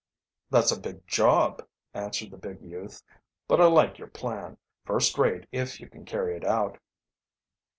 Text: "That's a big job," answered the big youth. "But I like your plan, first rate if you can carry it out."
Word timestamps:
"That's 0.49 0.71
a 0.71 0.79
big 0.79 1.05
job," 1.05 1.63
answered 1.93 2.31
the 2.31 2.37
big 2.39 2.63
youth. 2.63 3.03
"But 3.47 3.61
I 3.61 3.65
like 3.67 3.99
your 3.99 4.07
plan, 4.07 4.57
first 4.83 5.15
rate 5.19 5.45
if 5.51 5.79
you 5.79 5.87
can 5.89 6.05
carry 6.05 6.35
it 6.35 6.43
out." 6.43 6.79